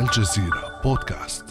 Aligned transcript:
الجزيرة 0.00 0.80
بودكاست 0.84 1.44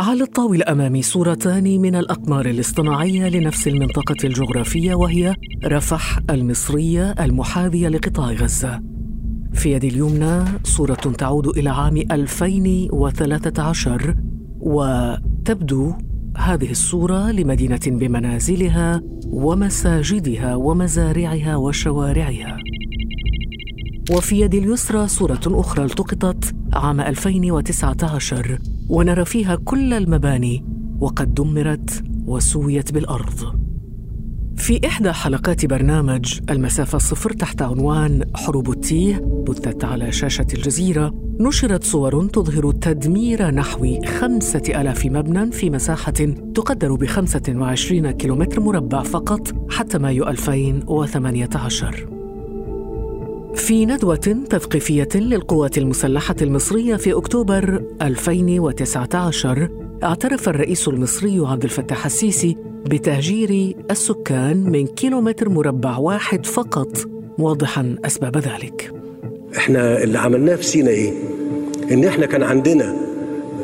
على 0.00 0.22
الطاولة 0.22 0.64
أمامي 0.68 1.02
صورتان 1.02 1.80
من 1.80 1.96
الأقمار 1.96 2.46
الاصطناعية 2.46 3.28
لنفس 3.28 3.68
المنطقة 3.68 4.16
الجغرافية 4.24 4.94
وهي 4.94 5.34
رفح 5.64 6.18
المصرية 6.30 7.10
المحاذية 7.10 7.88
لقطاع 7.88 8.32
غزة. 8.32 8.80
في 9.52 9.72
يدي 9.72 9.88
اليمنى 9.88 10.44
صورة 10.64 10.94
تعود 10.94 11.46
إلى 11.46 11.70
عام 11.70 11.96
2013 11.96 14.14
وتبدو 14.60 15.92
هذه 16.36 16.70
الصورة 16.70 17.30
لمدينة 17.30 17.80
بمنازلها 17.86 19.02
ومساجدها 19.26 20.54
ومزارعها 20.54 21.56
وشوارعها. 21.56 22.58
وفي 24.10 24.40
يدي 24.40 24.58
اليسرى 24.58 25.08
صورة 25.08 25.40
أخرى 25.46 25.84
التقطت 25.84 26.54
عام 26.74 27.00
2019 27.00 28.58
ونرى 28.88 29.24
فيها 29.24 29.56
كل 29.56 29.92
المباني 29.92 30.64
وقد 31.00 31.34
دمرت 31.34 32.04
وسويت 32.26 32.92
بالأرض. 32.92 33.64
في 34.56 34.86
إحدى 34.86 35.12
حلقات 35.12 35.66
برنامج 35.66 36.40
المسافة 36.50 36.96
الصفر 36.96 37.30
تحت 37.30 37.62
عنوان 37.62 38.24
حروب 38.36 38.70
التيه 38.70 39.16
بثت 39.48 39.84
على 39.84 40.12
شاشة 40.12 40.46
الجزيرة 40.54 41.14
نشرت 41.40 41.84
صور 41.84 42.26
تظهر 42.26 42.72
تدمير 42.72 43.50
نحو 43.50 43.98
خمسة 44.20 44.62
ألاف 44.68 45.06
مبنى 45.06 45.52
في 45.52 45.70
مساحة 45.70 46.12
تقدر 46.54 46.94
بخمسة 46.94 47.42
وعشرين 47.48 48.10
كيلومتر 48.10 48.60
مربع 48.60 49.02
فقط 49.02 49.70
حتى 49.70 49.98
مايو 49.98 50.28
2018 50.28 52.13
في 53.54 53.86
ندوة 53.86 54.16
تثقيفية 54.50 55.08
للقوات 55.14 55.78
المسلحة 55.78 56.36
المصرية 56.42 56.96
في 56.96 57.12
أكتوبر 57.12 57.82
2019 58.02 59.68
اعترف 60.02 60.48
الرئيس 60.48 60.88
المصري 60.88 61.40
عبد 61.46 61.64
الفتاح 61.64 62.06
السيسي 62.06 62.56
بتهجير 62.86 63.76
السكان 63.90 64.56
من 64.70 64.86
كيلومتر 64.86 65.48
مربع 65.48 65.96
واحد 65.96 66.46
فقط 66.46 66.98
موضحا 67.38 67.96
أسباب 68.04 68.36
ذلك. 68.36 68.92
إحنا 69.56 70.02
اللي 70.02 70.18
عملناه 70.18 70.56
في 70.56 70.62
سينا 70.64 70.90
إيه؟ 70.90 71.12
إن 71.90 72.04
إحنا 72.04 72.26
كان 72.26 72.42
عندنا 72.42 72.96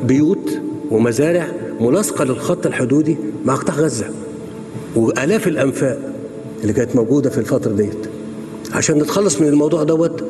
بيوت 0.04 0.60
ومزارع 0.90 1.48
ملاصقة 1.80 2.24
للخط 2.24 2.66
الحدودي 2.66 3.16
مع 3.44 3.54
قطاع 3.54 3.74
غزة 3.76 4.10
وآلاف 4.96 5.48
الأنفاق 5.48 5.98
اللي 6.62 6.72
كانت 6.72 6.96
موجودة 6.96 7.30
في 7.30 7.38
الفترة 7.38 7.72
ديت. 7.72 8.09
عشان 8.72 8.98
نتخلص 8.98 9.40
من 9.40 9.48
الموضوع 9.48 9.82
دوت 9.82 10.24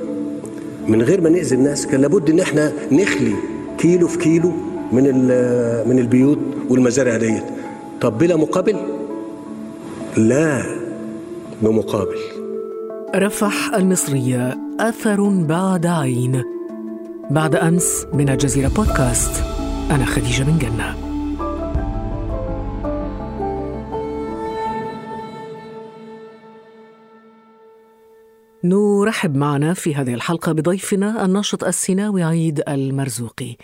من 0.89 1.03
غير 1.03 1.21
ما 1.21 1.29
نأذي 1.29 1.55
الناس 1.55 1.87
كان 1.87 2.01
لابد 2.01 2.31
إن 2.31 2.41
إحنا 2.41 2.73
نخلي 2.93 3.35
كيلو 3.79 4.09
في 4.09 4.19
كيلو 4.19 4.53
من 4.93 5.05
من 5.89 5.99
البيوت 5.99 6.39
والمزارع 6.69 7.17
ديت. 7.17 7.45
طب 8.01 8.19
بلا 8.19 8.37
مقابل؟ 8.37 8.77
لا 10.17 10.63
بمقابل. 11.63 12.19
رفح 13.15 13.75
المصرية 13.75 14.59
أثر 14.81 15.29
بعد 15.29 15.87
عين. 15.87 16.43
بعد 17.31 17.55
أمس 17.55 18.07
من 18.13 18.29
الجزيرة 18.29 18.69
بودكاست 18.69 19.33
أنا 19.91 20.05
خديجة 20.05 20.43
بن 20.43 20.59
جنة. 20.59 21.10
نرحب 29.05 29.37
معنا 29.37 29.75
في 29.75 29.95
هذه 29.95 30.15
الحلقة 30.15 30.53
بضيفنا 30.53 31.25
الناشط 31.25 31.65
السيناوي 31.65 32.23
عيد 32.23 32.63
المرزوقي. 32.69 33.57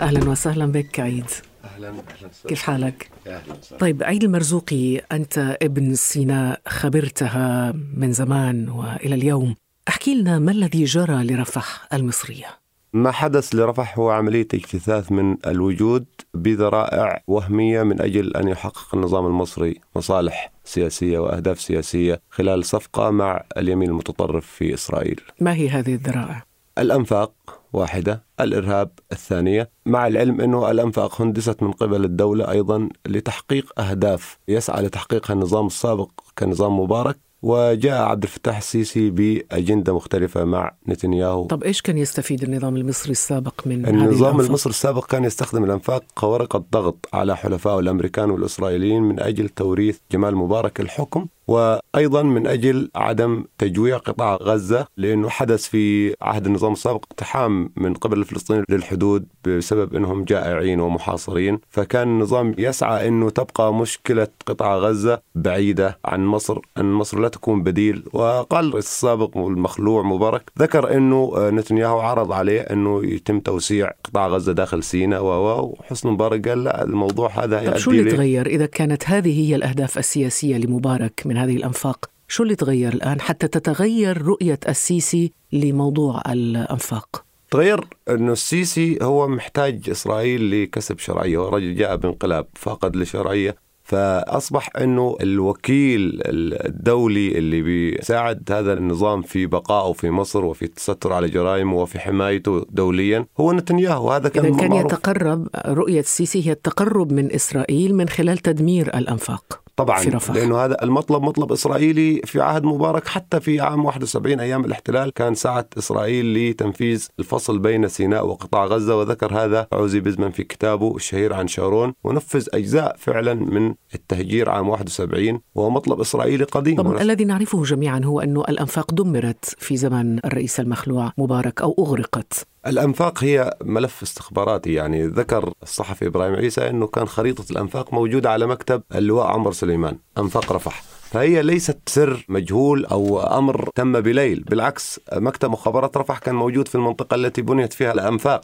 أهلا 0.00 0.30
وسهلا 0.30 0.66
بك 0.66 1.00
عيد. 1.00 1.24
أهلا 1.64 1.88
أهلا 1.88 2.30
كيف 2.48 2.62
حالك؟ 2.62 3.10
أهلا 3.26 3.38
وسهلا. 3.60 3.80
طيب 3.80 4.02
عيد 4.02 4.24
المرزوقي 4.24 4.96
أنت 4.96 5.58
ابن 5.62 5.94
سيناء 5.94 6.60
خبرتها 6.68 7.72
من 7.96 8.12
زمان 8.12 8.68
وإلى 8.68 9.14
اليوم. 9.14 9.54
احكي 9.88 10.14
لنا 10.14 10.38
ما 10.38 10.52
الذي 10.52 10.84
جرى 10.84 11.24
لرفح 11.24 11.88
المصرية؟ 11.92 12.65
ما 12.92 13.10
حدث 13.10 13.54
لرفح 13.54 13.98
هو 13.98 14.10
عملية 14.10 14.48
اجتثاث 14.54 15.12
من 15.12 15.36
الوجود 15.46 16.04
بذرائع 16.34 17.22
وهمية 17.26 17.82
من 17.82 18.00
أجل 18.00 18.36
أن 18.36 18.48
يحقق 18.48 18.94
النظام 18.94 19.26
المصري 19.26 19.80
مصالح 19.96 20.52
سياسية 20.64 21.18
وأهداف 21.18 21.60
سياسية 21.60 22.20
خلال 22.30 22.64
صفقة 22.64 23.10
مع 23.10 23.44
اليمين 23.56 23.88
المتطرف 23.88 24.46
في 24.46 24.74
إسرائيل 24.74 25.20
ما 25.40 25.54
هي 25.54 25.68
هذه 25.68 25.94
الذرائع؟ 25.94 26.44
الأنفاق 26.78 27.32
واحدة 27.72 28.24
الإرهاب 28.40 28.90
الثانية 29.12 29.70
مع 29.86 30.06
العلم 30.06 30.40
أنه 30.40 30.70
الأنفاق 30.70 31.22
هندست 31.22 31.62
من 31.62 31.72
قبل 31.72 32.04
الدولة 32.04 32.50
أيضا 32.50 32.88
لتحقيق 33.06 33.80
أهداف 33.80 34.38
يسعى 34.48 34.82
لتحقيقها 34.82 35.34
النظام 35.34 35.66
السابق 35.66 36.10
كنظام 36.38 36.80
مبارك 36.80 37.25
وجاء 37.46 38.02
عبد 38.02 38.22
الفتاح 38.22 38.56
السيسي 38.56 39.10
بأجندة 39.10 39.94
مختلفة 39.94 40.44
مع 40.44 40.74
نتنياهو 40.88 41.46
طب 41.46 41.64
إيش 41.64 41.82
كان 41.82 41.98
يستفيد 41.98 42.42
النظام 42.42 42.76
المصري 42.76 43.12
السابق 43.12 43.66
من 43.66 43.86
النظام؟ 43.86 44.40
المصري 44.40 44.70
السابق 44.70 45.06
كان 45.06 45.24
يستخدم 45.24 45.64
الأنفاق 45.64 46.04
كورقة 46.14 46.64
ضغط 46.72 47.08
على 47.12 47.36
حلفائه 47.36 47.78
الأمريكان 47.78 48.30
والإسرائيليين 48.30 49.02
من 49.02 49.20
أجل 49.20 49.48
توريث 49.48 49.98
جمال 50.12 50.36
مبارك 50.36 50.80
الحكم 50.80 51.26
وأيضا 51.48 52.22
من 52.22 52.46
أجل 52.46 52.90
عدم 52.94 53.44
تجويع 53.58 53.96
قطاع 53.96 54.36
غزة 54.36 54.86
لأنه 54.96 55.28
حدث 55.28 55.66
في 55.68 56.14
عهد 56.22 56.46
النظام 56.46 56.72
السابق 56.72 57.04
اقتحام 57.10 57.70
من 57.76 57.94
قبل 57.94 58.18
الفلسطينيين 58.18 58.64
للحدود 58.68 59.26
بسبب 59.44 59.94
إنهم 59.94 60.24
جائعين 60.24 60.80
ومحاصرين، 60.80 61.58
فكان 61.70 62.08
النظام 62.08 62.54
يسعى 62.58 63.08
إنه 63.08 63.30
تبقى 63.30 63.74
مشكلة 63.74 64.28
قطاع 64.46 64.76
غزة 64.76 65.20
بعيدة 65.34 65.98
عن 66.04 66.26
مصر، 66.26 66.58
أن 66.78 66.92
مصر 66.92 67.18
لا 67.18 67.28
تكون 67.28 67.62
بديل، 67.62 68.04
وقال 68.12 68.68
الرئيس 68.68 68.86
السابق 68.86 69.36
والمخلوع 69.36 70.02
مبارك 70.02 70.52
ذكر 70.58 70.96
إنه 70.96 71.32
نتنياهو 71.36 72.00
عرض 72.00 72.32
عليه 72.32 72.60
إنه 72.60 73.04
يتم 73.04 73.40
توسيع 73.40 73.90
قطاع 74.04 74.28
غزة 74.28 74.52
داخل 74.52 74.82
سيناء 74.82 75.24
وحسن 75.24 76.08
مبارك 76.08 76.48
قال 76.48 76.64
لا 76.64 76.84
الموضوع 76.84 77.44
هذا 77.44 77.70
طب 77.70 77.76
شو 77.76 77.90
اللي 77.90 78.10
تغير؟ 78.10 78.46
إذا 78.46 78.66
كانت 78.66 79.08
هذه 79.08 79.48
هي 79.48 79.56
الأهداف 79.56 79.98
السياسية 79.98 80.56
لمبارك 80.56 81.22
من 81.24 81.35
هذه 81.36 81.56
الأنفاق. 81.56 82.10
شو 82.28 82.42
اللي 82.42 82.54
تغير 82.54 82.92
الآن 82.92 83.20
حتى 83.20 83.48
تتغير 83.48 84.22
رؤية 84.22 84.58
السيسي 84.68 85.32
لموضوع 85.52 86.22
الأنفاق؟ 86.28 87.24
تغير 87.50 87.86
إنه 88.10 88.32
السيسي 88.32 88.98
هو 89.02 89.28
محتاج 89.28 89.90
إسرائيل 89.90 90.62
لكسب 90.62 90.98
شرعية، 90.98 91.38
هو 91.38 91.48
رجل 91.48 91.76
جاء 91.76 91.96
بانقلاب 91.96 92.46
فقد 92.54 92.96
لشرعية. 92.96 93.56
فأصبح 93.84 94.70
إنه 94.76 95.16
الوكيل 95.20 96.20
الدولي 96.24 97.38
اللي 97.38 97.62
بيساعد 97.62 98.52
هذا 98.52 98.72
النظام 98.72 99.22
في 99.22 99.46
بقائه 99.46 99.92
في 99.92 100.10
مصر 100.10 100.44
وفي 100.44 100.64
التستر 100.64 101.12
على 101.12 101.28
جرائمه 101.28 101.76
وفي 101.76 101.98
حمايته 101.98 102.66
دوليا 102.70 103.26
هو 103.40 103.52
نتنياهو. 103.52 104.10
هذا 104.10 104.28
كان 104.28 104.44
إذا 104.44 104.56
كان 104.56 104.70
معروف. 104.70 104.92
يتقرب 104.92 105.48
رؤية 105.66 106.00
السيسي 106.00 106.46
هي 106.48 106.52
التقرب 106.52 107.12
من 107.12 107.32
إسرائيل 107.32 107.94
من 107.94 108.08
خلال 108.08 108.38
تدمير 108.38 108.98
الأنفاق. 108.98 109.65
طبعا 109.76 109.98
في 109.98 110.08
رفح. 110.08 110.34
لأنه 110.34 110.64
هذا 110.64 110.82
المطلب 110.82 111.22
مطلب 111.22 111.52
إسرائيلي 111.52 112.20
في 112.24 112.40
عهد 112.40 112.64
مبارك 112.64 113.08
حتى 113.08 113.40
في 113.40 113.60
عام 113.60 113.84
71 113.84 114.40
أيام 114.40 114.64
الاحتلال 114.64 115.10
كان 115.12 115.34
سعت 115.34 115.74
إسرائيل 115.78 116.50
لتنفيذ 116.50 117.06
الفصل 117.18 117.58
بين 117.58 117.88
سيناء 117.88 118.26
وقطاع 118.26 118.64
غزة 118.64 118.96
وذكر 118.96 119.34
هذا 119.44 119.66
عوزي 119.72 120.00
بزمن 120.00 120.30
في 120.30 120.44
كتابه 120.44 120.96
الشهير 120.96 121.34
عن 121.34 121.48
شارون 121.48 121.92
ونفذ 122.04 122.46
أجزاء 122.54 122.96
فعلا 122.98 123.34
من 123.34 123.74
التهجير 123.94 124.50
عام 124.50 124.68
71 124.68 125.40
وهو 125.54 125.70
مطلب 125.70 126.00
إسرائيلي 126.00 126.44
قديم 126.44 126.76
طب 126.76 126.86
ونفذ. 126.86 127.00
الذي 127.00 127.24
نعرفه 127.24 127.62
جميعا 127.62 128.00
هو 128.04 128.20
أنه 128.20 128.40
الأنفاق 128.48 128.92
دمرت 128.94 129.54
في 129.58 129.76
زمن 129.76 130.18
الرئيس 130.24 130.60
المخلوع 130.60 131.12
مبارك 131.18 131.62
أو 131.62 131.74
أغرقت 131.78 132.46
الأنفاق 132.66 133.24
هي 133.24 133.56
ملف 133.64 134.02
استخباراتي. 134.02 134.74
يعني 134.74 135.06
ذكر 135.06 135.52
الصحفي 135.62 136.06
إبراهيم 136.06 136.34
عيسى 136.34 136.70
أنه 136.70 136.86
كان 136.86 137.06
خريطة 137.06 137.44
الأنفاق 137.50 137.94
موجودة 137.94 138.30
على 138.30 138.46
مكتب 138.46 138.82
اللواء 138.94 139.26
عمر 139.26 139.52
سليمان. 139.52 139.98
أنفاق 140.18 140.52
رفح. 140.52 140.82
فهي 141.10 141.42
ليست 141.42 141.78
سر 141.86 142.24
مجهول 142.28 142.84
أو 142.84 143.20
أمر 143.20 143.70
تم 143.74 144.00
بليل. 144.00 144.40
بالعكس 144.40 145.00
مكتب 145.12 145.50
مخابرات 145.50 145.96
رفح 145.96 146.18
كان 146.18 146.34
موجود 146.34 146.68
في 146.68 146.74
المنطقة 146.74 147.14
التي 147.14 147.42
بنيت 147.42 147.72
فيها 147.72 147.92
الأنفاق. 147.92 148.40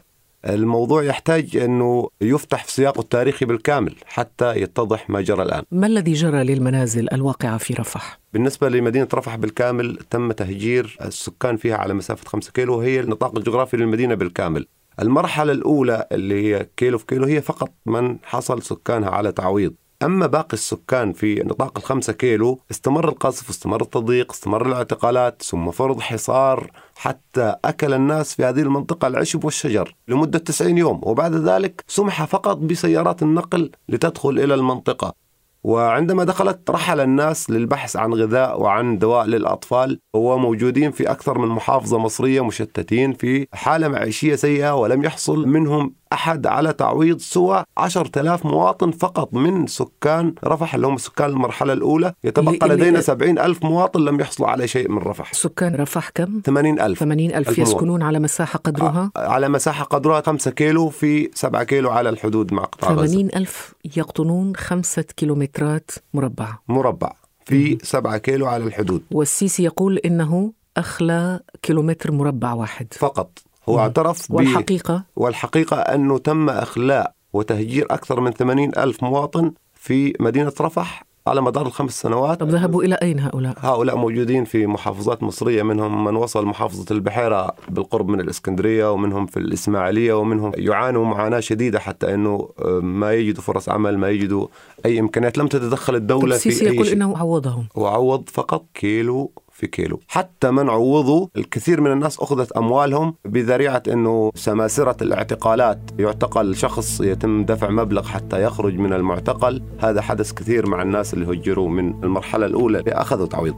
الموضوع 0.48 1.02
يحتاج 1.02 1.56
أنه 1.56 2.08
يفتح 2.20 2.64
في 2.64 2.72
سياقه 2.72 3.00
التاريخي 3.00 3.44
بالكامل 3.44 3.94
حتى 4.06 4.56
يتضح 4.56 5.10
ما 5.10 5.20
جرى 5.20 5.42
الآن. 5.42 5.62
ما 5.70 5.86
الذي 5.86 6.12
جرى 6.12 6.44
للمنازل 6.44 7.08
الواقعة 7.12 7.58
في 7.58 7.74
رفح؟ 7.74 8.20
بالنسبة 8.32 8.68
لمدينة 8.68 9.08
رفح 9.14 9.36
بالكامل 9.36 9.98
تم 10.10 10.32
تهجير 10.32 10.96
السكان 11.04 11.56
فيها 11.56 11.76
على 11.76 11.94
مسافة 11.94 12.28
5 12.28 12.52
كيلو 12.52 12.78
وهي 12.78 13.00
النطاق 13.00 13.36
الجغرافي 13.36 13.76
للمدينة 13.76 14.14
بالكامل. 14.14 14.66
المرحلة 15.00 15.52
الأولى 15.52 16.06
اللي 16.12 16.42
هي 16.42 16.66
كيلو 16.76 16.98
في 16.98 17.06
كيلو 17.06 17.24
هي 17.24 17.42
فقط 17.42 17.72
من 17.86 18.16
حصل 18.22 18.62
سكانها 18.62 19.10
على 19.10 19.32
تعويض. 19.32 19.74
أما 20.02 20.26
باقي 20.26 20.52
السكان 20.52 21.12
في 21.12 21.34
نطاق 21.34 21.78
الخمسة 21.78 22.12
كيلو 22.12 22.58
استمر 22.70 23.08
القصف 23.08 23.48
استمر 23.50 23.82
التضييق 23.82 24.32
استمر 24.32 24.66
الاعتقالات 24.66 25.42
ثم 25.42 25.70
فرض 25.70 26.00
حصار 26.00 26.70
حتى 26.96 27.54
أكل 27.64 27.94
الناس 27.94 28.34
في 28.34 28.44
هذه 28.44 28.60
المنطقة 28.60 29.08
العشب 29.08 29.44
والشجر 29.44 29.94
لمدة 30.08 30.38
90 30.38 30.78
يوم 30.78 31.00
وبعد 31.02 31.34
ذلك 31.34 31.84
سمح 31.88 32.24
فقط 32.24 32.56
بسيارات 32.56 33.22
النقل 33.22 33.70
لتدخل 33.88 34.30
إلى 34.30 34.54
المنطقة. 34.54 35.22
وعندما 35.64 36.24
دخلت 36.24 36.70
رحل 36.70 37.00
الناس 37.00 37.50
للبحث 37.50 37.96
عن 37.96 38.14
غذاء 38.14 38.60
وعن 38.60 38.98
دواء 38.98 39.26
للأطفال 39.26 39.98
وموجودين 40.14 40.90
في 40.90 41.10
أكثر 41.10 41.38
من 41.38 41.48
محافظة 41.48 41.98
مصرية 41.98 42.44
مشتتين 42.44 43.12
في 43.12 43.46
حالة 43.52 43.88
معيشية 43.88 44.34
سيئة 44.34 44.74
ولم 44.80 45.04
يحصل 45.04 45.48
منهم 45.48 45.94
أحد 46.12 46.46
على 46.46 46.72
تعويض 46.72 47.18
سوى 47.18 47.64
10000 47.76 48.46
مواطن 48.46 48.90
فقط 48.90 49.34
من 49.34 49.66
سكان 49.66 50.34
رفح 50.44 50.74
اللي 50.74 50.86
هم 50.86 50.96
سكان 50.96 51.30
المرحلة 51.30 51.72
الأولى. 51.72 52.12
يتبقى 52.24 52.68
لدينا 52.68 52.88
اللي- 52.88 53.02
70 53.02 53.38
ألف 53.38 53.64
مواطن 53.64 54.00
لم 54.04 54.20
يحصلوا 54.20 54.48
على 54.48 54.68
شيء 54.68 54.88
من 54.90 54.98
رفح. 54.98 55.32
سكان 55.34 55.74
رفح 55.74 56.08
كم؟ 56.08 56.40
80 56.44 56.80
ألف 56.80 56.98
80 56.98 57.34
ألف 57.34 57.48
ألف 57.48 57.58
مواطن. 57.58 57.72
يسكنون 57.72 58.02
على 58.02 58.18
مساحة 58.18 58.58
قدرها؟ 58.58 59.10
على 59.16 59.48
مساحة 59.48 59.84
قدرها 59.84 60.20
5 60.20 60.50
كيلو 60.50 60.88
في 60.88 61.30
7 61.34 61.62
كيلو 61.64 61.90
على 61.90 62.08
الحدود 62.08 62.52
مع 62.54 62.62
قطاع 62.64 62.90
غزة. 62.92 63.06
80 63.06 63.28
ألف 63.36 63.74
يقطنون 63.96 64.56
خمسة 64.56 65.02
كيلومترات 65.16 65.90
مربعة 66.14 66.62
مربع 66.68 67.12
في 67.46 67.78
7 67.82 68.18
كيلو 68.18 68.46
على 68.46 68.64
الحدود. 68.64 69.02
والسيسي 69.10 69.64
يقول 69.64 69.98
إنه 69.98 70.52
أخلى 70.76 71.40
كيلومتر 71.62 72.12
مربع 72.12 72.52
واحد. 72.52 72.86
فقط. 72.94 73.30
هو 73.68 73.78
اعترف 73.78 74.30
والحقيقة؟ 74.30 75.04
والحقيقة 75.16 75.76
أنه 75.76 76.18
تم 76.18 76.50
إخلاء 76.50 77.12
وتهجير 77.32 77.86
أكثر 77.90 78.20
من 78.20 78.30
80 78.30 78.70
ألف 78.76 79.02
مواطن 79.02 79.52
في 79.74 80.12
مدينة 80.20 80.52
رفح 80.60 81.04
على 81.26 81.42
مدار 81.42 81.66
الخمس 81.66 82.00
سنوات. 82.00 82.40
طب 82.40 82.48
ذهبوا 82.48 82.82
إلى 82.84 82.94
أين 82.94 83.20
هؤلاء؟ 83.20 83.54
هؤلاء 83.58 83.96
موجودين 83.96 84.44
في 84.44 84.66
محافظات 84.66 85.22
مصرية 85.22 85.62
منهم 85.62 86.04
من 86.04 86.16
وصل 86.16 86.46
محافظة 86.46 86.94
البحيرة 86.94 87.54
بالقرب 87.68 88.08
من 88.08 88.20
الإسكندرية 88.20 88.92
ومنهم 88.92 89.26
في 89.26 89.36
الإسماعيلية 89.36 90.12
ومنهم 90.12 90.52
يعانوا 90.54 91.04
معاناة 91.04 91.40
شديدة 91.40 91.80
حتى 91.80 92.14
أنه 92.14 92.48
آه، 92.64 92.80
ما 92.80 93.12
يجدوا 93.12 93.42
فرص 93.42 93.68
عمل 93.68 93.98
ما 93.98 94.10
يجدوا 94.10 94.46
أي 94.86 95.00
إمكانيات. 95.00 95.38
لم 95.38 95.46
تتدخل 95.46 95.94
الدولة 95.94 96.36
في 96.36 96.62
أي 96.62 96.74
يقول 96.74 96.86
شيء. 96.86 96.96
إنه 96.96 97.18
عوضهم. 97.18 97.66
وعوض 97.74 98.28
فقط 98.28 98.64
كيلو 98.74 99.30
في 99.62 99.68
كيلو. 99.68 100.00
حتى 100.08 100.50
من 100.50 100.70
عوضوا 100.70 101.26
الكثير 101.36 101.80
من 101.80 101.92
الناس 101.92 102.20
أخذت 102.20 102.52
أموالهم 102.52 103.14
بذريعة 103.24 103.82
أنه 103.88 104.30
سماسرة 104.34 104.96
الاعتقالات. 105.02 105.78
يعتقل 105.98 106.56
شخص 106.56 107.00
يتم 107.00 107.44
دفع 107.44 107.70
مبلغ 107.70 108.02
حتى 108.02 108.42
يخرج 108.42 108.78
من 108.78 108.92
المعتقل. 108.92 109.62
هذا 109.78 110.00
حدث 110.02 110.32
كثير 110.32 110.68
مع 110.68 110.82
الناس 110.82 111.14
اللي 111.14 111.26
هجروا 111.26 111.68
من 111.68 112.04
المرحلة 112.04 112.46
الأولى. 112.46 112.78
اللي 112.78 112.92
أخذوا 112.92 113.26
تعويض. 113.26 113.54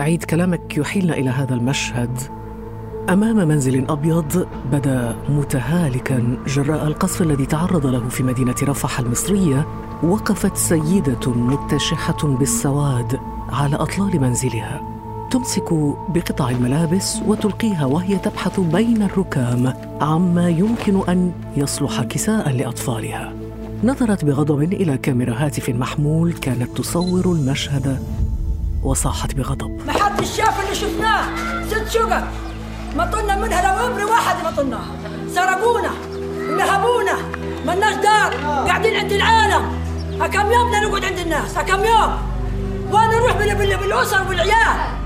أعيد 0.00 0.24
كلامك 0.24 0.78
يحيلنا 0.78 1.14
إلى 1.14 1.30
هذا 1.30 1.54
المشهد. 1.54 2.18
أمام 3.08 3.48
منزل 3.48 3.90
أبيض 3.90 4.48
بدا 4.72 5.16
متهالكا 5.28 6.38
جراء 6.46 6.86
القصف 6.86 7.22
الذي 7.22 7.46
تعرض 7.46 7.86
له 7.86 8.08
في 8.08 8.22
مدينة 8.22 8.54
رفح 8.62 9.00
المصرية. 9.00 9.66
وقفت 10.02 10.56
سيدة 10.56 11.32
متشحة 11.32 12.28
بالسواد 12.38 13.20
على 13.48 13.76
أطلال 13.76 14.20
منزلها. 14.20 15.01
تمسك 15.32 15.72
بقطع 16.08 16.48
الملابس 16.50 17.16
وتلقيها 17.26 17.84
وهي 17.86 18.18
تبحث 18.18 18.60
بين 18.60 19.02
الركام 19.02 19.74
عما 20.00 20.48
يمكن 20.48 21.02
أن 21.08 21.32
يصلح 21.56 22.02
كساء 22.02 22.48
لأطفالها. 22.48 23.32
نظرت 23.84 24.24
بغضب 24.24 24.62
إلى 24.62 24.98
كاميرا 24.98 25.34
هاتف 25.38 25.68
محمول 25.68 26.32
كانت 26.32 26.78
تصور 26.78 27.24
المشهد 27.24 28.02
وصاحت 28.82 29.34
بغضب. 29.34 29.80
ما 29.86 29.92
حدش 29.92 30.36
شاف 30.36 30.64
اللي 30.64 30.74
شفناه. 30.74 31.22
ست 31.70 31.88
شقق. 31.88 32.24
ما 32.96 33.10
طلنا 33.10 33.36
منها 33.36 33.62
لو 33.62 33.86
ابر 33.86 34.04
واحد 34.04 34.44
ما 34.44 34.50
طلناها. 34.50 34.96
سرقونا 35.34 35.90
ونهبونا 36.38 37.16
ملناش 37.66 37.94
دار. 37.94 38.34
قاعدين 38.66 38.96
عند 38.96 39.12
العالم. 39.12 39.62
كم 40.32 40.52
يوم 40.52 40.68
بدنا 40.68 40.88
نقعد 40.88 41.04
عند 41.04 41.18
الناس؟ 41.18 41.54
كم 41.58 41.80
يوم؟ 41.84 42.12
وأنا 42.90 43.16
نروح 43.16 43.36
بال- 43.36 43.54
بال- 43.54 43.76
بالأسر 43.76 44.28
والعيال. 44.28 45.01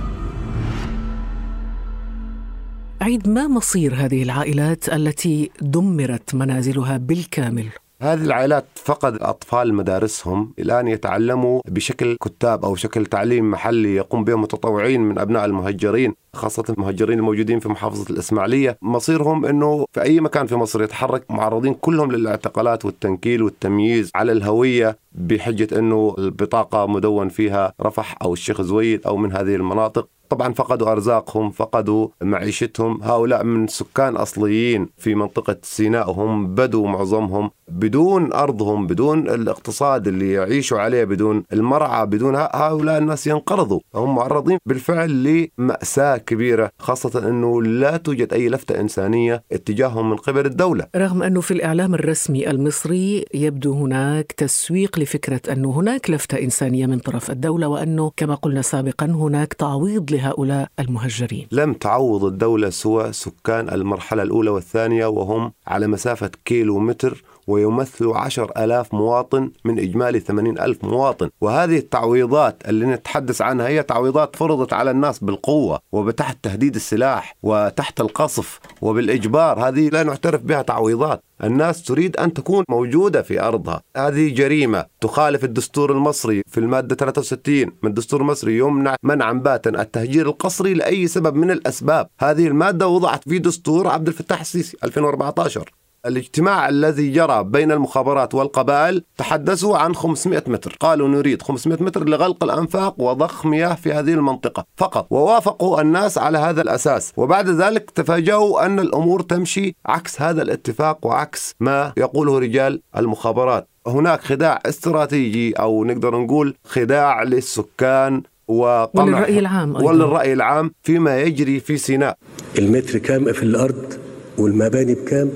عيد 3.06 3.28
ما 3.28 3.48
مصير 3.48 3.94
هذه 3.94 4.22
العائلات 4.22 4.88
التي 4.88 5.50
دمرت 5.60 6.34
منازلها 6.34 6.96
بالكامل. 6.96 7.66
هذه 8.02 8.22
العائلات 8.24 8.64
فقد 8.74 9.22
أطفال 9.22 9.74
مدارسهم 9.74 10.52
الآن 10.58 10.88
يتعلموا 10.88 11.60
بشكل 11.68 12.16
كتاب 12.24 12.64
أو 12.64 12.74
شكل 12.74 13.06
تعليم 13.06 13.50
محلي 13.50 13.94
يقوم 13.94 14.24
به 14.24 14.34
متطوعين 14.36 15.00
من 15.00 15.18
أبناء 15.18 15.44
المهجرين 15.44 16.14
خاصة 16.34 16.64
المهجرين 16.68 17.18
الموجودين 17.18 17.60
في 17.60 17.68
محافظة 17.68 18.10
الإسماعيلية. 18.10 18.78
مصيرهم 18.82 19.44
أنه 19.46 19.84
في 19.92 20.02
أي 20.02 20.20
مكان 20.20 20.46
في 20.46 20.56
مصر 20.56 20.82
يتحرك 20.82 21.30
معرضين 21.30 21.74
كلهم 21.74 22.12
للاعتقالات 22.12 22.84
والتنكيل 22.84 23.42
والتمييز 23.42 24.10
على 24.14 24.32
الهوية 24.32 24.98
بحجة 25.12 25.78
أنه 25.78 26.14
البطاقة 26.18 26.86
مدون 26.86 27.28
فيها 27.28 27.72
رفح 27.82 28.16
أو 28.22 28.32
الشيخ 28.32 28.62
زويد 28.62 29.06
أو 29.06 29.16
من 29.16 29.32
هذه 29.32 29.54
المناطق. 29.54 30.08
طبعا 30.30 30.52
فقدوا 30.52 30.92
أرزاقهم 30.92 31.50
فقدوا 31.50 32.08
معيشتهم. 32.22 33.02
هؤلاء 33.02 33.44
من 33.44 33.66
سكان 33.66 34.16
أصليين 34.16 34.88
في 34.98 35.14
منطقة 35.14 35.56
سيناء 35.62 36.10
وهم 36.10 36.54
بدو 36.54 36.86
معظمهم 36.86 37.50
بدون 37.68 38.32
أرضهم 38.32 38.86
بدون 38.86 39.28
الاقتصاد 39.28 40.08
اللي 40.08 40.32
يعيشوا 40.32 40.78
عليه 40.78 41.04
بدون 41.04 41.42
المرعى 41.52 42.06
بدون 42.06 42.36
هؤلاء 42.36 42.98
الناس 42.98 43.26
ينقرضوا. 43.26 43.80
هم 43.94 44.14
معرضين 44.14 44.58
بالفعل 44.66 45.46
لمأساة 45.58 46.16
كبيرة 46.16 46.70
خاصة 46.78 47.28
أنه 47.28 47.62
لا 47.62 47.96
توجد 47.96 48.32
أي 48.32 48.48
لفتة 48.48 48.80
إنسانية 48.80 49.42
اتجاههم 49.52 50.10
من 50.10 50.16
قبل 50.16 50.46
الدولة. 50.46 50.86
رغم 50.96 51.22
أنه 51.22 51.40
في 51.40 51.50
الإعلام 51.50 51.94
الرسمي 51.94 52.50
المصري 52.50 53.24
يبدو 53.34 53.72
هناك 53.72 54.32
تسويق 54.32 54.98
لفكرة 54.98 55.40
أنه 55.52 55.70
هناك 55.70 56.10
لفتة 56.10 56.38
إنسانية 56.38 56.86
من 56.86 56.98
طرف 56.98 57.30
الدولة 57.30 57.68
وأنه 57.68 58.12
كما 58.16 58.34
قلنا 58.34 58.62
سابقا 58.62 59.06
هناك 59.06 59.54
تعويض 59.54 60.04
لهؤلاء 60.16 60.68
المهجرين. 60.80 61.46
لم 61.52 61.72
تعوض 61.72 62.24
الدولة 62.24 62.70
سوى 62.70 63.12
سكان 63.12 63.68
المرحلة 63.68 64.22
الأولى 64.22 64.50
والثانية 64.50 65.06
وهم 65.06 65.52
على 65.66 65.86
مسافة 65.86 66.30
كيلو 66.44 66.78
متر 66.78 67.22
ويمثلوا 67.46 68.16
عشر 68.16 68.52
ألاف 68.56 68.94
مواطن 68.94 69.50
من 69.64 69.78
إجمالي 69.78 70.20
ثمانين 70.20 70.58
ألف 70.58 70.84
مواطن. 70.84 71.30
وهذه 71.40 71.78
التعويضات 71.78 72.62
اللي 72.68 72.86
نتحدث 72.86 73.42
عنها 73.42 73.68
هي 73.68 73.82
تعويضات 73.82 74.36
فرضت 74.36 74.72
على 74.72 74.90
الناس 74.90 75.18
بالقوة 75.18 75.78
وتحت 75.92 76.38
تهديد 76.42 76.74
السلاح 76.74 77.36
وتحت 77.42 78.00
القصف 78.00 78.60
وبالإجبار. 78.82 79.68
هذه 79.68 79.88
لا 79.88 80.02
نعترف 80.02 80.42
بها 80.42 80.62
تعويضات. 80.62 81.22
الناس 81.44 81.82
تريد 81.82 82.16
أن 82.16 82.32
تكون 82.32 82.64
موجودة 82.68 83.22
في 83.22 83.42
أرضها. 83.42 83.82
هذه 83.96 84.34
جريمة 84.34 84.84
تخالف 85.00 85.44
الدستور 85.44 85.92
المصري 85.92 86.42
في 86.48 86.60
المادة 86.60 86.96
63 86.96 87.64
من 87.82 87.90
الدستور 87.90 88.20
المصري 88.20 88.58
يمنع 88.58 88.96
منعا 89.02 89.32
باتا 89.32 89.70
التهجير 89.70 90.26
القسري 90.26 90.74
لأي 90.74 91.06
سبب 91.06 91.34
من 91.34 91.50
الأسباب. 91.50 92.08
هذه 92.20 92.46
المادة 92.46 92.88
وضعت 92.88 93.28
في 93.28 93.38
دستور 93.38 93.88
عبد 93.88 94.08
الفتاح 94.08 94.40
السيسي 94.40 94.76
2014 94.84 95.70
الاجتماع 96.06 96.68
الذي 96.68 97.12
جرى 97.12 97.44
بين 97.44 97.72
المخابرات 97.72 98.34
والقبائل 98.34 99.02
تحدثوا 99.18 99.78
عن 99.78 99.94
500 99.94 100.42
متر. 100.46 100.76
قالوا 100.80 101.08
نريد 101.08 101.42
500 101.42 101.82
متر 101.82 102.08
لغلق 102.08 102.44
الأنفاق 102.44 103.00
وضخ 103.00 103.46
مياه 103.46 103.74
في 103.74 103.92
هذه 103.92 104.12
المنطقة. 104.12 104.64
فقط 104.76 105.06
ووافقوا 105.10 105.80
الناس 105.80 106.18
على 106.18 106.38
هذا 106.38 106.62
الأساس. 106.62 107.12
وبعد 107.16 107.48
ذلك 107.48 107.90
تفاجأوا 107.90 108.66
أن 108.66 108.80
الأمور 108.80 109.22
تمشي 109.22 109.74
عكس 109.86 110.22
هذا 110.22 110.42
الاتفاق 110.42 111.06
وعكس 111.06 111.54
ما 111.60 111.92
يقوله 111.96 112.38
رجال 112.38 112.80
المخابرات. 112.96 113.68
هناك 113.86 114.20
خداع 114.20 114.62
استراتيجي 114.66 115.52
أو 115.52 115.84
نقدر 115.84 116.16
نقول 116.16 116.54
خداع 116.64 117.22
للسكان 117.22 118.22
وقمع. 118.48 119.04
وللرأي 119.04 119.38
العام 119.38 119.76
أيضاً. 119.76 119.88
وللرأي 119.88 120.32
العام 120.32 120.70
فيما 120.82 121.20
يجري 121.20 121.60
في 121.60 121.76
سيناء. 121.76 122.16
المتر 122.58 122.98
كام 122.98 123.32
في 123.32 123.42
الأرض 123.42 123.92
والمباني 124.38 124.94
بكام؟ 124.94 125.30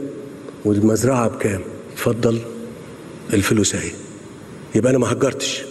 والمزرعة 0.64 1.28
بكام؟ 1.28 1.60
اتفضل 1.92 2.40
الفلوس 3.32 3.74
اهي. 3.74 3.90
يبقى 4.74 4.90
أنا 4.90 4.98
ما 4.98 5.12
هجرتش. 5.12 5.62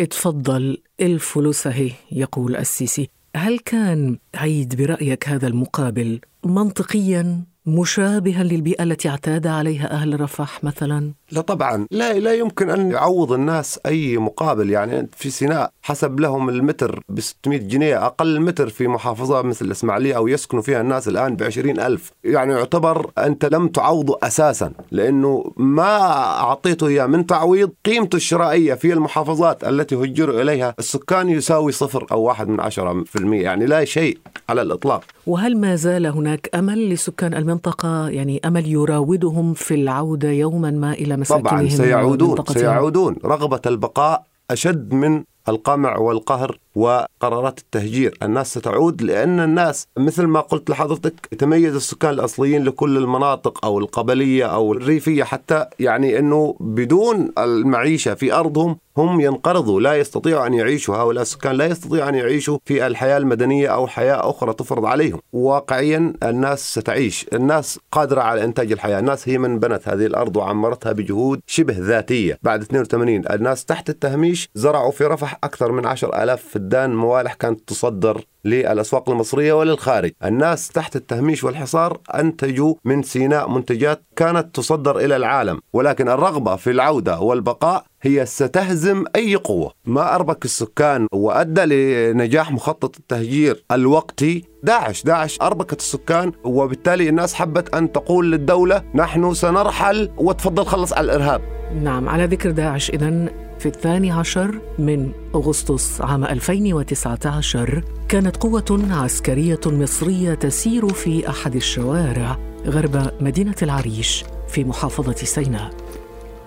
اتفضل 0.00 0.78
الفلوس 1.00 1.66
اهي 1.66 1.90
يقول 2.12 2.56
السيسي. 2.56 3.08
هل 3.36 3.58
كان 3.58 4.18
عيد 4.34 4.76
برأيك 4.76 5.28
هذا 5.28 5.46
المقابل 5.46 6.20
منطقيا 6.44 7.44
مشابها 7.66 8.42
للبيئة 8.44 8.82
التي 8.82 9.08
اعتاد 9.08 9.46
عليها 9.46 9.90
أهل 9.92 10.20
رفح 10.20 10.64
مثلا؟ 10.64 11.12
لا 11.32 11.40
طبعا. 11.40 11.86
لا 11.90 12.18
لا 12.18 12.34
يمكن 12.34 12.70
أن 12.70 12.90
يعوض 12.90 13.32
الناس 13.32 13.80
أي 13.86 14.16
مقابل. 14.16 14.70
يعني 14.70 15.08
في 15.16 15.30
سيناء 15.30 15.72
حسب 15.82 16.20
لهم 16.20 16.48
المتر 16.48 17.02
ب 17.08 17.20
600 17.20 17.58
جنيه 17.58 18.06
أقل 18.06 18.40
متر 18.40 18.68
في 18.68 18.88
محافظة 18.88 19.42
مثل 19.42 19.64
الاسماعيليه 19.64 20.16
أو 20.16 20.28
يسكنوا 20.28 20.62
فيها 20.62 20.80
الناس 20.80 21.08
الآن 21.08 21.36
ب 21.36 21.42
ألف. 21.66 22.12
يعني 22.24 22.52
يعتبر 22.52 23.10
أنت 23.18 23.44
لم 23.44 23.68
تعوضه 23.68 24.18
أساسا 24.22 24.72
لأنه 24.90 25.52
ما 25.56 26.00
أعطيته 26.40 26.86
إياه 26.86 27.06
من 27.06 27.26
تعويض 27.26 27.70
قيمته 27.84 28.16
الشرائية 28.16 28.74
في 28.74 28.92
المحافظات 28.92 29.64
التي 29.64 29.94
هجروا 29.94 30.42
إليها. 30.42 30.74
السكان 30.78 31.28
يساوي 31.28 31.72
صفر 31.72 32.06
أو 32.12 32.22
واحد 32.22 32.48
من 32.48 32.60
عشرة 32.60 33.04
في 33.04 33.16
المية. 33.16 33.42
يعني 33.42 33.66
لا 33.66 33.84
شيء 33.84 34.18
على 34.48 34.62
الإطلاق. 34.62 35.04
وهل 35.26 35.56
ما 35.56 35.76
زال 35.76 36.06
هناك 36.06 36.50
أمل 36.54 36.90
لسكان 36.90 37.34
المنطقة؟ 37.34 38.08
يعني 38.08 38.40
أمل 38.44 38.66
يراودهم 38.66 39.54
في 39.54 39.74
العودة 39.74 40.30
يوما 40.30 40.70
ما 40.70 40.92
إلى 40.92 41.19
مساكنهم 41.20 41.48
طبعا 41.48 41.68
سيعودون 41.68 42.44
سيعودون. 42.48 43.16
رغبة 43.24 43.60
البقاء 43.66 44.24
أشد 44.50 44.92
من 44.92 45.24
القمع 45.48 45.98
والقهر 45.98 46.58
وقرارات 46.74 47.58
التهجير. 47.58 48.18
الناس 48.22 48.58
ستعود 48.58 49.02
لأن 49.02 49.40
الناس 49.40 49.86
مثل 49.98 50.24
ما 50.24 50.40
قلت 50.40 50.70
لحضرتك 50.70 51.28
يتميز 51.32 51.74
السكان 51.74 52.10
الأصليين 52.10 52.64
لكل 52.64 52.96
المناطق 52.96 53.64
أو 53.64 53.78
القبلية 53.78 54.44
أو 54.44 54.72
الريفية 54.72 55.24
حتى 55.24 55.66
يعني 55.78 56.18
أنه 56.18 56.56
بدون 56.60 57.32
المعيشة 57.38 58.14
في 58.14 58.32
أرضهم 58.32 58.76
هم 58.96 59.20
ينقرضوا 59.20 59.80
لا 59.80 59.94
يستطيعوا 59.94 60.46
أن 60.46 60.54
يعيشوا. 60.54 60.96
هؤلاء 60.96 61.22
السكان 61.22 61.56
لا 61.56 61.66
يستطيعوا 61.66 62.08
أن 62.08 62.14
يعيشوا 62.14 62.58
في 62.64 62.86
الحياة 62.86 63.18
المدنية 63.18 63.68
أو 63.68 63.86
حياة 63.86 64.30
أخرى 64.30 64.54
تفرض 64.54 64.84
عليهم. 64.84 65.20
واقعيا 65.32 66.12
الناس 66.22 66.78
ستعيش. 66.78 67.26
الناس 67.32 67.78
قادرة 67.92 68.20
على 68.20 68.44
إنتاج 68.44 68.72
الحياة. 68.72 68.98
الناس 68.98 69.28
هي 69.28 69.38
من 69.38 69.58
بنت 69.58 69.88
هذه 69.88 70.06
الأرض 70.06 70.36
وعمرتها 70.36 70.92
بجهود 70.92 71.40
شبه 71.46 71.74
ذاتية. 71.78 72.38
بعد 72.42 72.62
82 72.62 73.22
الناس 73.30 73.64
تحت 73.64 73.90
التهميش 73.90 74.48
زرعوا 74.54 74.90
في 74.90 75.04
رفح 75.04 75.29
أكثر 75.44 75.72
من 75.72 75.86
10 75.86 76.22
ألاف 76.22 76.44
فدان 76.48 76.94
موالح 76.94 77.34
كانت 77.34 77.60
تصدر 77.68 78.24
للأسواق 78.44 79.10
المصرية 79.10 79.52
وللخارج. 79.52 80.10
الناس 80.24 80.68
تحت 80.68 80.96
التهميش 80.96 81.44
والحصار 81.44 81.98
أنتجوا 82.14 82.74
من 82.84 83.02
سيناء 83.02 83.48
منتجات 83.48 84.02
كانت 84.16 84.54
تصدر 84.56 84.98
إلى 84.98 85.16
العالم. 85.16 85.60
ولكن 85.72 86.08
الرغبة 86.08 86.56
في 86.56 86.70
العودة 86.70 87.20
والبقاء 87.20 87.84
هي 88.02 88.26
ستهزم 88.26 89.04
أي 89.16 89.34
قوة. 89.36 89.72
ما 89.84 90.14
أربك 90.14 90.44
السكان 90.44 91.06
وأدى 91.12 91.60
لنجاح 91.64 92.52
مخطط 92.52 92.96
التهجير 92.96 93.64
الوقتي. 93.72 94.44
داعش 94.62 95.02
داعش 95.02 95.38
أربكت 95.42 95.78
السكان 95.78 96.32
وبالتالي 96.44 97.08
الناس 97.08 97.34
حبت 97.34 97.74
أن 97.74 97.92
تقول 97.92 98.32
للدولة 98.32 98.82
نحن 98.94 99.34
سنرحل 99.34 100.10
وتفضل 100.18 100.66
خلص 100.66 100.92
على 100.92 101.04
الإرهاب. 101.04 101.42
نعم 101.82 102.08
على 102.08 102.24
ذكر 102.24 102.50
داعش 102.50 102.90
إذا 102.90 103.28
في 103.58 103.66
الثاني 103.66 104.10
عشر 104.10 104.60
من 104.78 105.12
أغسطس 105.34 106.00
عام 106.00 106.24
2019 106.24 107.84
كانت 108.08 108.36
قوة 108.36 108.88
عسكرية 108.90 109.60
مصرية 109.66 110.34
تسير 110.34 110.88
في 110.88 111.28
أحد 111.28 111.56
الشوارع 111.56 112.38
غرب 112.66 113.10
مدينة 113.20 113.56
العريش 113.62 114.24
في 114.48 114.64
محافظة 114.64 115.14
سيناء. 115.14 115.70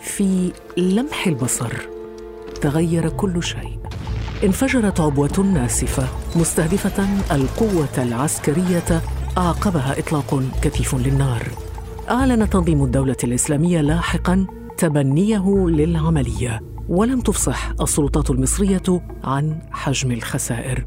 في 0.03 0.51
لمح 0.77 1.27
البصر 1.27 1.73
تغير 2.61 3.09
كل 3.09 3.43
شيء. 3.43 3.79
انفجرت 4.43 4.99
عبوة 4.99 5.39
ناسفة 5.39 6.07
مستهدفة 6.35 7.07
القوة 7.35 7.97
العسكرية 7.97 9.01
أعقبها 9.37 9.99
إطلاق 9.99 10.43
كثيف 10.61 10.95
للنار. 10.95 11.43
أعلن 12.09 12.49
تنظيم 12.49 12.83
الدولة 12.83 13.17
الإسلامية 13.23 13.81
لاحقا 13.81 14.47
تبنيه 14.77 15.67
للعملية 15.67 16.61
ولم 16.89 17.21
تفصح 17.21 17.73
السلطات 17.81 18.29
المصرية 18.29 19.01
عن 19.23 19.59
حجم 19.71 20.11
الخسائر. 20.11 20.85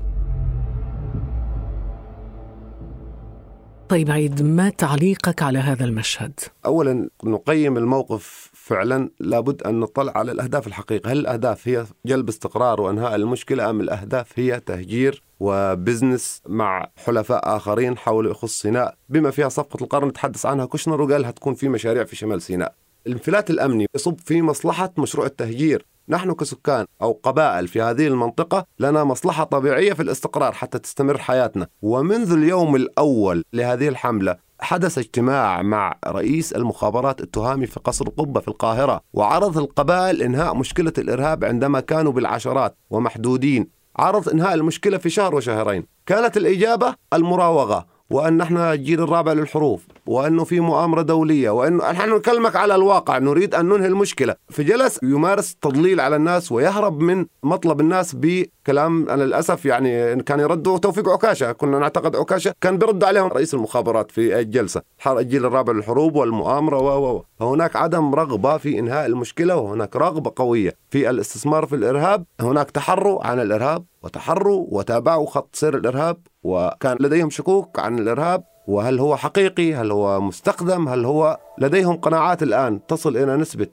طيب 3.89 4.11
عيد 4.11 4.43
ما 4.43 4.69
تعليقك 4.69 5.43
على 5.43 5.59
هذا 5.59 5.85
المشهد؟ 5.85 6.41
أولا 6.67 7.09
نقيم 7.25 7.77
الموقف 7.77 8.51
فعلا 8.67 9.11
لابد 9.21 9.63
أن 9.63 9.81
نطلع 9.81 10.13
على 10.17 10.33
الأهداف 10.33 10.67
الحقيقة. 10.67 11.13
هل 11.13 11.19
الأهداف 11.19 11.69
هي 11.69 11.87
جلب 12.07 12.29
استقرار 12.29 12.81
وأنهاء 12.81 13.15
المشكلة 13.15 13.71
أم 13.71 13.81
الأهداف 13.81 14.39
هي 14.39 14.61
تهجير 14.61 15.23
و 15.41 15.52
business 15.52 16.43
مع 16.49 16.87
حلفاء 16.97 17.57
آخرين 17.57 17.99
حول 17.99 18.31
يخص 18.31 18.59
سيناء؟ 18.59 18.95
بما 19.09 19.31
فيها 19.31 19.49
صفقة 19.49 19.83
القرن 19.85 20.13
تحدث 20.13 20.47
عنها 20.47 20.65
كوشنر 20.65 21.03
وقال 21.03 21.25
هتكون 21.25 21.55
في 21.55 21.69
مشاريع 21.69 22.05
في 22.05 22.17
شمال 22.17 22.43
سيناء. 22.43 22.75
الانفلات 23.07 23.51
الأمني 23.51 23.87
يصب 23.95 24.19
في 24.19 24.43
مصلحة 24.43 24.93
مشروع 24.99 25.27
التهجير. 25.27 25.87
نحن 26.09 26.33
كسكان 26.33 26.87
أو 27.03 27.21
قبائل 27.23 27.69
في 27.69 27.83
هذه 27.83 28.07
المنطقة 28.07 28.67
لنا 28.79 29.05
مصلحة 29.05 29.45
طبيعية 29.45 29.93
في 29.93 30.03
الاستقرار 30.03 30.53
حتى 30.53 30.79
تستمر 30.79 31.19
حياتنا. 31.19 31.67
ومنذ 31.83 32.33
اليوم 32.33 32.77
الأول 32.77 33.45
لهذه 33.53 33.89
الحملة 33.89 34.46
حدث 34.61 34.99
اجتماع 34.99 35.63
مع 35.63 35.99
رئيس 36.07 36.53
المخابرات 36.53 37.21
التهامي 37.21 37.67
في 37.67 37.81
قصر 37.81 38.09
قبة 38.09 38.41
في 38.41 38.49
القاهرة 38.49 39.01
وعرض 39.13 39.59
القبائل 39.59 40.23
إنهاء 40.23 40.55
مشكلة 40.55 40.93
الإرهاب 40.99 41.45
عندما 41.45 41.81
كانوا 41.81 42.13
بالعشرات 42.13 42.77
ومحدودين. 42.91 43.71
عرض 43.97 44.29
إنهاء 44.29 44.55
المشكلة 44.55 44.99
في 44.99 45.11
شهر 45.11 45.35
وشهرين. 45.35 45.87
كانت 46.07 46.37
الإجابة 46.37 46.95
المراوغة. 47.13 47.87
وأن 48.11 48.37
نحن 48.37 48.57
الجيل 48.57 49.03
الرابع 49.03 49.33
للحروف 49.33 49.87
وأنه 50.07 50.45
في 50.45 50.61
مؤامرة 50.61 51.03
دولية 51.03 51.51
وأنه 51.51 51.91
نحن 51.91 52.15
نكلمك 52.15 52.57
على 52.57 52.75
الواقع 52.75 53.19
نريد 53.19 53.55
أن 53.55 53.67
ننهي 53.69 53.87
المشكلة. 53.87 54.35
فجلس 54.49 54.99
يمارس 55.03 55.55
تضليل 55.55 56.01
على 56.01 56.17
الناس 56.17 56.53
ويهرب 56.53 57.01
من 57.01 57.27
مطلب 57.43 57.81
الناس 57.81 58.15
بكلام 58.15 59.09
أنا 59.09 59.23
للأسف 59.23 59.67
يعني 59.67 60.23
كان 60.23 60.41
يردوا 60.41 60.79
توفيق 60.79 61.09
عكاشة 61.09 61.53
كنا 61.53 61.79
نعتقد 61.79 62.17
عكاشة 62.17 62.55
كان 62.61 62.79
بيرد 62.79 63.05
عليهم. 63.05 63.29
رئيس 63.29 63.55
المخابرات 63.55 64.11
في 64.11 64.39
الجلسة 64.41 64.83
الجيل 65.07 65.47
الرابع 65.47 65.73
للحروب 65.73 66.17
والمؤامرة 66.17 66.99
و 66.99 67.23
فهناك 67.39 67.77
عدم 67.77 68.15
رغبة 68.15 68.57
في 68.57 68.79
إنهاء 68.79 69.07
المشكلة 69.07 69.57
وهناك 69.57 69.97
رغبة 69.97 70.33
قوية 70.37 70.75
في 70.91 71.11
الاستثمار 71.11 71.67
في 71.67 71.75
الإرهاب. 71.77 72.25
هناك 72.41 72.71
تحرر 72.71 73.19
عن 73.23 73.41
الإرهاب 73.41 73.85
وتحروا 74.03 74.67
وتابعوا 74.71 75.27
خط 75.27 75.49
سير 75.53 75.77
الإرهاب. 75.77 76.17
وكان 76.47 76.97
لديهم 77.01 77.31
شكوك 77.31 77.79
عن 77.79 77.99
الإرهاب 77.99 78.45
وهل 78.69 79.01
هو 79.01 79.17
حقيقي؟ 79.17 79.75
هل 79.75 79.91
هو 79.91 80.21
مستخدم؟ 80.21 80.89
هل 80.89 81.05
هو 81.05 81.39
لديهم 81.59 81.97
قناعات 81.97 82.43
الآن 82.43 82.87
تصل 82.87 83.17
إلى 83.17 83.37
نسبة 83.37 83.67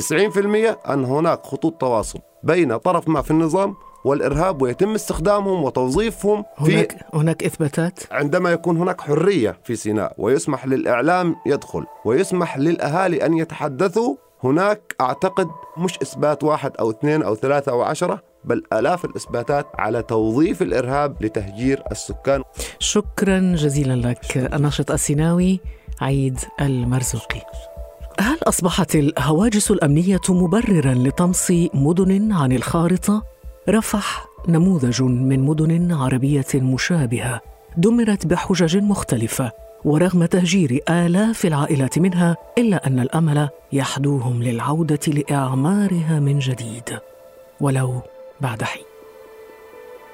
90% 0.00 0.88
أن 0.90 1.04
هناك 1.04 1.46
خطوط 1.46 1.80
تواصل 1.80 2.18
بين 2.42 2.76
طرف 2.76 3.08
ما 3.08 3.22
في 3.22 3.30
النظام 3.30 3.74
والإرهاب 4.04 4.62
ويتم 4.62 4.94
استخدامهم 4.94 5.64
وتوظيفهم 5.64 6.44
في 6.64 6.74
هناك 6.74 7.06
هناك 7.14 7.44
إثباتات؟ 7.44 8.00
عندما 8.10 8.52
يكون 8.52 8.76
هناك 8.76 9.00
حرية 9.00 9.58
في 9.64 9.76
سيناء 9.76 10.14
ويسمح 10.18 10.66
للإعلام 10.66 11.36
يدخل 11.46 11.84
ويسمح 12.04 12.58
للأهالي 12.58 13.26
أن 13.26 13.38
يتحدثوا 13.38 14.14
هناك 14.44 14.94
أعتقد 15.00 15.48
مش 15.76 15.98
إثبات 16.02 16.44
واحد 16.44 16.76
أو 16.80 16.90
اثنين 16.90 17.22
أو 17.22 17.34
ثلاثة 17.34 17.72
أو 17.72 17.82
عشرة 17.82 18.22
بل 18.44 18.62
آلاف 18.72 19.04
الإثباتات 19.04 19.66
على 19.78 20.02
توظيف 20.02 20.62
الإرهاب 20.62 21.22
لتهجير 21.24 21.82
السكان. 21.90 22.42
شكرا 22.78 23.38
جزيلا 23.38 24.08
لك 24.08 24.36
الناشط 24.36 24.90
السيناوي 24.90 25.60
عيد 26.00 26.38
المرزوقي. 26.60 27.40
هل 28.20 28.38
أصبحت 28.42 28.94
الهواجس 28.96 29.70
الأمنية 29.70 30.20
مبررا 30.28 30.94
لطمس 30.94 31.52
مدن 31.74 32.32
عن 32.32 32.52
الخارطة؟ 32.52 33.22
رفح 33.68 34.26
نموذج 34.48 35.02
من 35.02 35.40
مدن 35.40 35.92
عربية 35.92 36.46
مشابهة 36.54 37.40
دمرت 37.76 38.26
بحجج 38.26 38.76
مختلفة 38.76 39.52
ورغم 39.84 40.24
تهجير 40.24 40.80
آلاف 40.90 41.46
العائلات 41.46 41.98
منها 41.98 42.36
إلا 42.58 42.86
أن 42.86 43.00
الأمل 43.00 43.48
يحدوهم 43.72 44.42
للعودة 44.42 45.00
لإعمارها 45.08 46.20
من 46.20 46.38
جديد. 46.38 46.98
ولو 47.60 48.02
بعد 48.40 48.62
حين. 48.62 48.84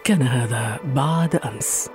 كان 0.05 0.23
هذا 0.23 0.81
بعد 0.85 1.37
أمس. 1.37 1.91